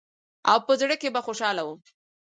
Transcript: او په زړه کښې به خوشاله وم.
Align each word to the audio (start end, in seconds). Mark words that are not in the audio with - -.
او 0.49 0.57
په 0.65 0.73
زړه 0.81 0.95
کښې 1.01 1.09
به 1.15 1.21
خوشاله 1.25 1.61
وم. 1.65 1.79